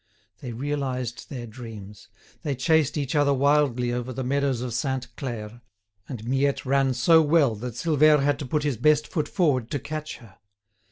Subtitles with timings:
[0.39, 2.07] They realized their dreams:
[2.41, 5.61] they chased each other wildly over the meadows of Sainte Claire,
[6.09, 9.77] and Miette ran so well that Silvère had to put his best foot forward to
[9.77, 10.39] catch her.